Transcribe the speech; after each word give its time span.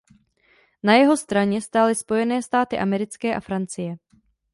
Na 0.83 0.93
jeho 0.93 1.17
straně 1.17 1.61
stály 1.61 1.95
Spojené 1.95 2.41
státy 2.41 2.77
americké 2.79 3.35
a 3.35 3.39
Francie. 3.39 3.95